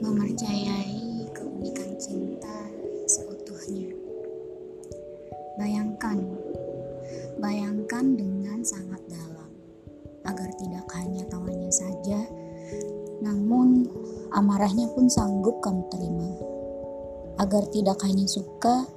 [0.00, 2.56] memercayai keunikan cinta
[3.04, 3.92] seutuhnya.
[5.60, 6.16] Bayangkan,
[7.36, 9.52] bayangkan dengan sangat dalam,
[10.24, 12.20] agar tidak hanya tawanya saja,
[13.20, 13.84] namun
[14.32, 16.30] amarahnya pun sanggup kamu terima.
[17.36, 18.88] Agar tidak hanya suka,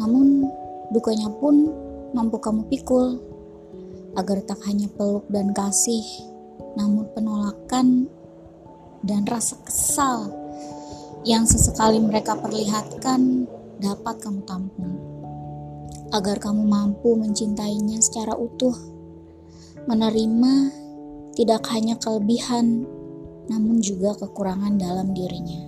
[0.00, 0.48] namun
[0.96, 1.68] dukanya pun
[2.16, 3.20] mampu kamu pikul.
[4.12, 6.04] Agar tak hanya peluk dan kasih,
[6.76, 8.12] namun penolakan
[9.02, 10.30] dan rasa kesal
[11.22, 13.46] yang sesekali mereka perlihatkan
[13.78, 14.94] dapat kamu tampung
[16.12, 18.76] agar kamu mampu mencintainya secara utuh,
[19.88, 20.54] menerima
[21.32, 22.84] tidak hanya kelebihan,
[23.48, 25.64] namun juga kekurangan dalam dirinya.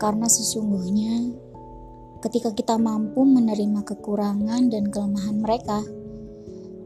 [0.00, 1.28] Karena sesungguhnya,
[2.24, 5.84] ketika kita mampu menerima kekurangan dan kelemahan mereka,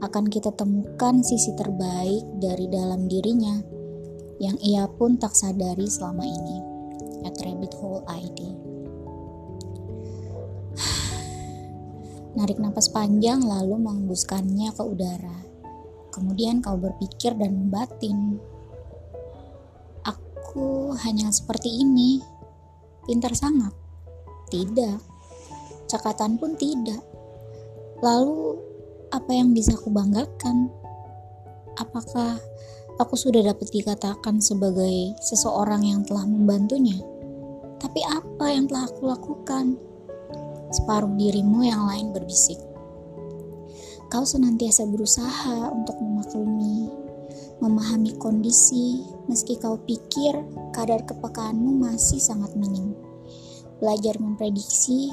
[0.03, 3.72] akan kita temukan sisi terbaik dari dalam dirinya
[4.41, 6.59] yang ia pun tak sadari selama ini.
[7.27, 8.39] At Rabbit Hole ID.
[12.39, 15.39] Narik napas panjang lalu mengembuskannya ke udara.
[16.13, 18.37] Kemudian kau berpikir dan membatin.
[20.05, 22.21] Aku hanya seperti ini.
[23.09, 23.73] Pintar sangat.
[24.53, 25.01] Tidak.
[25.89, 27.01] Cakatan pun tidak.
[28.05, 28.61] Lalu
[29.13, 30.73] apa yang bisa aku banggakan?
[31.77, 32.37] Apakah
[33.03, 36.97] aku sudah dapat dikatakan sebagai seseorang yang telah membantunya?
[37.83, 39.75] Tapi apa yang telah aku lakukan?
[40.73, 42.57] separuh dirimu yang lain berbisik.
[44.09, 46.89] Kau senantiasa berusaha untuk memaklumi,
[47.61, 50.37] memahami kondisi, meski kau pikir
[50.73, 52.93] kadar kepekaanmu masih sangat minim.
[53.81, 55.13] Belajar memprediksi,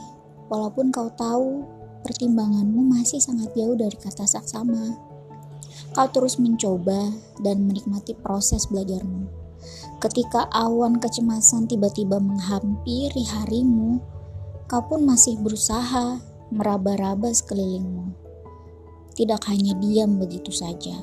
[0.51, 1.63] walaupun kau tahu
[2.03, 4.95] pertimbanganmu masih sangat jauh dari kata saksama.
[5.95, 7.11] Kau terus mencoba
[7.43, 9.29] dan menikmati proses belajarmu.
[9.99, 13.99] Ketika awan kecemasan tiba-tiba menghampiri harimu,
[14.71, 16.23] kau pun masih berusaha
[16.55, 18.15] meraba-raba sekelilingmu.
[19.17, 20.95] Tidak hanya diam begitu saja.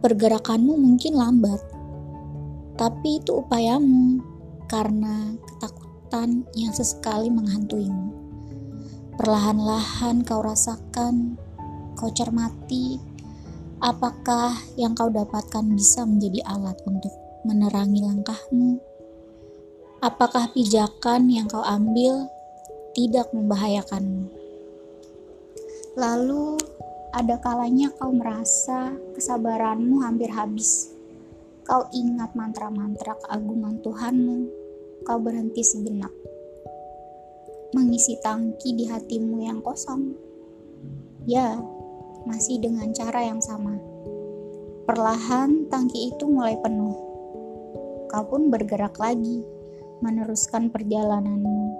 [0.00, 1.60] Pergerakanmu mungkin lambat,
[2.78, 4.22] tapi itu upayamu
[4.70, 8.14] karena ketakutan yang sesekali menghantuimu.
[9.18, 11.36] Perlahan-lahan kau rasakan,
[12.00, 12.96] kau cermati,
[13.84, 17.12] apakah yang kau dapatkan bisa menjadi alat untuk
[17.44, 18.80] menerangi langkahmu
[20.00, 22.24] Apakah pijakan yang kau ambil
[22.96, 24.32] tidak membahayakanmu?
[25.92, 26.56] Lalu,
[27.12, 30.96] ada kalanya kau merasa kesabaranmu hampir habis.
[31.68, 34.38] Kau ingat mantra-mantra keagungan Tuhanmu.
[35.04, 36.12] Kau berhenti sejenak,
[37.76, 40.16] mengisi tangki di hatimu yang kosong.
[41.28, 41.60] Ya,
[42.28, 43.76] masih dengan cara yang sama.
[44.84, 46.96] Perlahan, tangki itu mulai penuh.
[48.10, 49.46] Kau pun bergerak lagi
[50.02, 51.78] meneruskan perjalananmu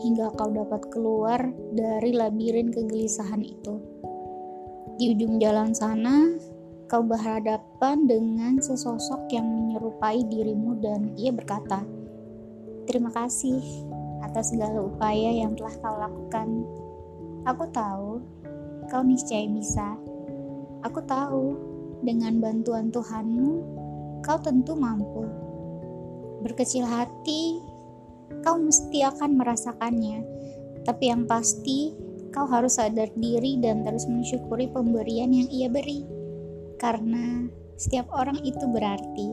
[0.00, 1.40] hingga kau dapat keluar
[1.72, 3.76] dari labirin kegelisahan itu.
[4.96, 6.32] Di ujung jalan sana,
[6.88, 11.84] kau berhadapan dengan sesosok yang menyerupai dirimu dan ia berkata,
[12.86, 13.60] Terima kasih
[14.22, 16.48] atas segala upaya yang telah kau lakukan.
[17.44, 18.22] Aku tahu
[18.90, 19.98] kau niscaya bisa.
[20.86, 21.58] Aku tahu
[22.02, 23.52] dengan bantuan Tuhanmu,
[24.22, 25.46] kau tentu mampu
[26.46, 27.58] berkecil hati,
[28.46, 30.22] kau mesti akan merasakannya.
[30.86, 31.90] Tapi yang pasti,
[32.30, 36.06] kau harus sadar diri dan terus mensyukuri pemberian yang ia beri.
[36.78, 39.28] Karena setiap orang itu berarti.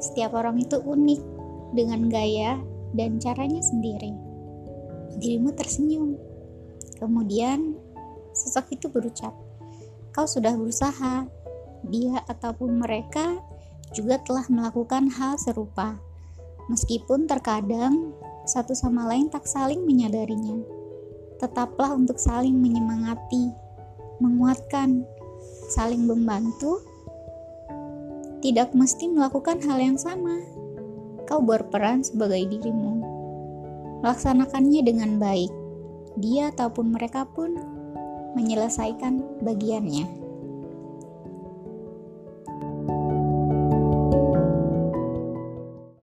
[0.00, 1.20] Setiap orang itu unik
[1.76, 2.56] dengan gaya
[2.96, 4.16] dan caranya sendiri.
[5.20, 6.16] Dirimu tersenyum.
[6.96, 7.76] Kemudian,
[8.32, 9.32] sosok itu berucap,
[10.14, 11.26] "Kau sudah berusaha."
[11.80, 13.40] Dia ataupun mereka
[13.96, 15.96] juga telah melakukan hal serupa
[16.70, 18.14] Meskipun terkadang
[18.46, 20.62] satu sama lain tak saling menyadarinya,
[21.42, 23.50] tetaplah untuk saling menyemangati,
[24.22, 25.02] menguatkan,
[25.66, 26.78] saling membantu.
[28.38, 30.38] Tidak mesti melakukan hal yang sama.
[31.26, 33.02] Kau berperan sebagai dirimu.
[34.06, 35.50] Laksanakannya dengan baik.
[36.22, 37.58] Dia ataupun mereka pun
[38.34, 40.29] menyelesaikan bagiannya.